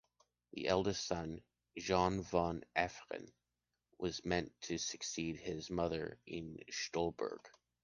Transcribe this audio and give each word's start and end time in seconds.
The 0.53 0.67
eldest 0.67 1.05
son, 1.05 1.43
Johann 1.75 2.23
von 2.23 2.63
Efferen, 2.75 3.31
was 3.99 4.25
meant 4.25 4.51
to 4.61 4.79
succeed 4.79 5.37
his 5.37 5.69
mother 5.69 6.17
in 6.25 6.57
Stolberg. 6.71 7.47